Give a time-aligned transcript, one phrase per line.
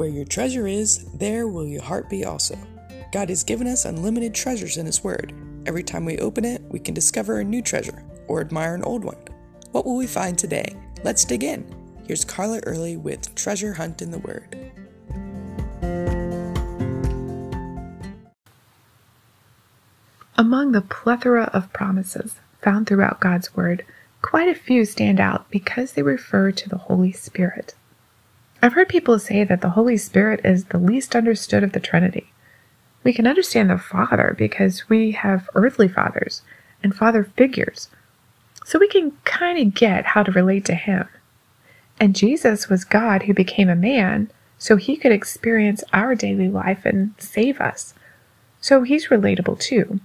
[0.00, 2.56] Where your treasure is, there will your heart be also.
[3.12, 5.34] God has given us unlimited treasures in His Word.
[5.66, 9.04] Every time we open it, we can discover a new treasure or admire an old
[9.04, 9.22] one.
[9.72, 10.74] What will we find today?
[11.04, 11.66] Let's dig in.
[12.06, 14.56] Here's Carla Early with Treasure Hunt in the Word.
[20.38, 23.84] Among the plethora of promises found throughout God's Word,
[24.22, 27.74] quite a few stand out because they refer to the Holy Spirit.
[28.62, 32.30] I've heard people say that the Holy Spirit is the least understood of the Trinity.
[33.02, 36.42] We can understand the Father because we have earthly fathers
[36.82, 37.88] and father figures,
[38.64, 41.08] so we can kind of get how to relate to Him.
[41.98, 46.84] And Jesus was God who became a man so He could experience our daily life
[46.84, 47.94] and save us.
[48.60, 50.00] So He's relatable too.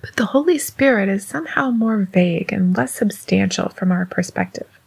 [0.00, 4.79] But the Holy Spirit is somehow more vague and less substantial from our perspective.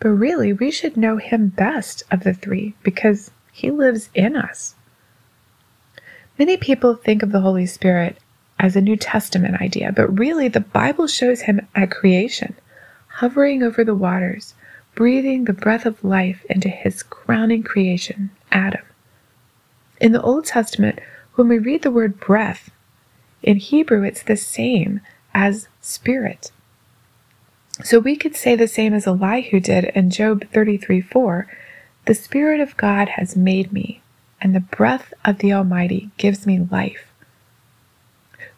[0.00, 4.74] But really, we should know him best of the three because he lives in us.
[6.38, 8.18] Many people think of the Holy Spirit
[8.60, 12.54] as a New Testament idea, but really the Bible shows him at creation,
[13.08, 14.54] hovering over the waters,
[14.94, 18.82] breathing the breath of life into his crowning creation, Adam.
[20.00, 21.00] In the Old Testament,
[21.34, 22.70] when we read the word breath,
[23.42, 25.00] in Hebrew it's the same
[25.34, 26.52] as spirit.
[27.82, 31.46] So we could say the same as Elihu did in Job 33 4
[32.06, 34.02] The Spirit of God has made me,
[34.40, 37.06] and the breath of the Almighty gives me life.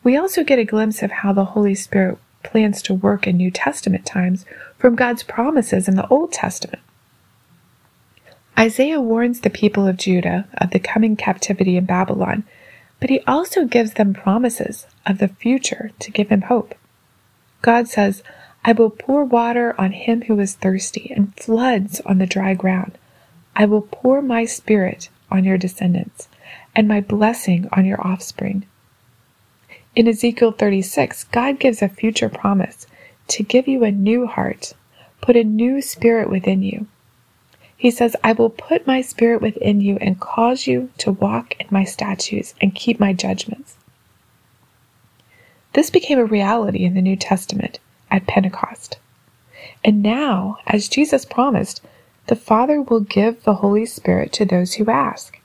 [0.03, 3.51] We also get a glimpse of how the Holy Spirit plans to work in New
[3.51, 4.47] Testament times
[4.79, 6.83] from God's promises in the Old Testament.
[8.59, 12.45] Isaiah warns the people of Judah of the coming captivity in Babylon,
[12.99, 16.75] but he also gives them promises of the future to give him hope.
[17.63, 18.23] God says,
[18.63, 22.99] I will pour water on him who is thirsty, and floods on the dry ground.
[23.57, 26.29] I will pour my spirit on your descendants,
[26.77, 28.67] and my blessing on your offspring.
[29.97, 32.87] In Ezekiel 36, God gives a future promise
[33.29, 34.75] to give you a new heart,
[35.23, 36.87] put a new spirit within you.
[37.77, 41.67] He says, I will put my spirit within you and cause you to walk in
[41.71, 43.77] my statutes and keep my judgments.
[45.73, 47.79] This became a reality in the New Testament
[48.11, 48.99] at Pentecost.
[49.85, 51.83] And now, as Jesus promised,
[52.27, 55.41] the Father will give the Holy Spirit to those who ask.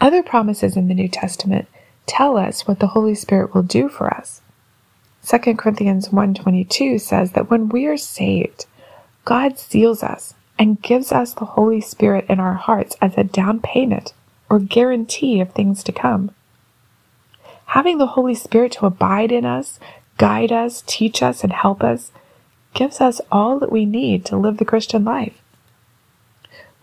[0.00, 1.68] Other promises in the New Testament
[2.06, 4.42] tell us what the Holy Spirit will do for us.
[5.24, 8.66] 2 Corinthians 1:22 says that when we are saved,
[9.24, 13.60] God seals us and gives us the Holy Spirit in our hearts as a down
[13.60, 14.12] payment
[14.50, 16.32] or guarantee of things to come.
[17.66, 19.78] Having the Holy Spirit to abide in us
[20.22, 22.12] guide us, teach us, and help us,
[22.74, 25.42] gives us all that we need to live the Christian life.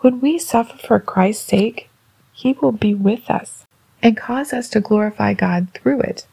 [0.01, 1.89] When we suffer for Christ's sake,
[2.33, 3.65] He will be with us
[4.03, 6.27] and cause us to glorify God through it,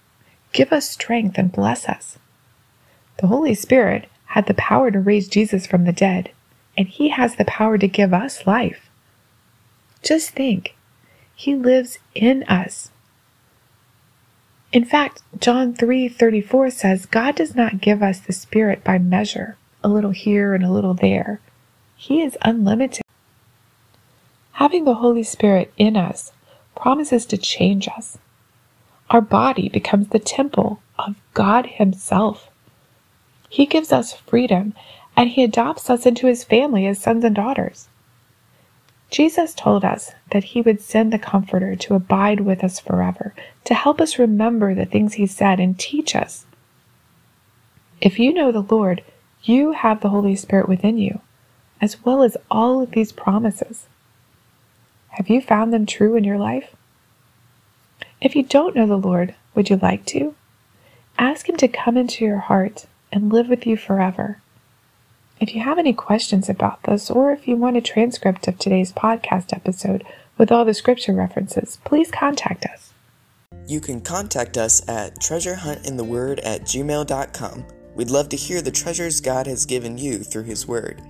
[0.52, 2.18] give us strength, and bless us.
[3.18, 6.32] The Holy Spirit had the power to raise Jesus from the dead,
[6.76, 8.90] and He has the power to give us life.
[10.02, 10.74] Just think,
[11.36, 12.90] He lives in us
[14.72, 19.88] in fact, John 3:34 says God does not give us the spirit by measure, a
[19.88, 21.40] little here and a little there.
[21.96, 23.02] He is unlimited.
[24.52, 26.32] Having the Holy Spirit in us
[26.74, 28.18] promises to change us.
[29.10, 32.50] Our body becomes the temple of God Himself.
[33.48, 34.74] He gives us freedom
[35.16, 37.88] and He adopts us into His family as sons and daughters.
[39.10, 43.34] Jesus told us that he would send the Comforter to abide with us forever,
[43.64, 46.44] to help us remember the things he said and teach us.
[48.00, 49.02] If you know the Lord,
[49.42, 51.20] you have the Holy Spirit within you,
[51.80, 53.86] as well as all of these promises.
[55.10, 56.74] Have you found them true in your life?
[58.20, 60.34] If you don't know the Lord, would you like to?
[61.18, 64.42] Ask Him to come into your heart and live with you forever.
[65.38, 68.90] If you have any questions about this, or if you want a transcript of today's
[68.90, 70.02] podcast episode
[70.38, 72.94] with all the scripture references, please contact us.
[73.68, 77.64] You can contact us at treasurehuntintheword at gmail.com.
[77.94, 81.02] We'd love to hear the treasures God has given you through His Word.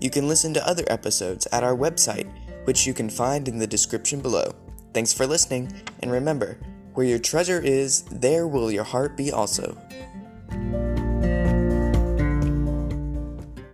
[0.00, 2.30] You can listen to other episodes at our website,
[2.66, 4.54] which you can find in the description below.
[4.92, 6.58] Thanks for listening, and remember,
[6.92, 9.76] where your treasure is, there will your heart be also.